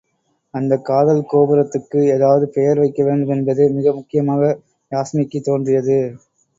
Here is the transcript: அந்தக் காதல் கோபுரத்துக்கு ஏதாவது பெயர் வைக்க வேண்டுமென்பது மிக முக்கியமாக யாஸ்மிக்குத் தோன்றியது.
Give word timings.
அந்தக் 0.53 0.85
காதல் 0.85 1.21
கோபுரத்துக்கு 1.31 1.99
ஏதாவது 2.07 2.47
பெயர் 2.49 2.79
வைக்க 2.79 3.03
வேண்டுமென்பது 3.03 3.69
மிக 3.71 3.93
முக்கியமாக 3.93 4.53
யாஸ்மிக்குத் 4.91 5.43
தோன்றியது. 5.43 5.99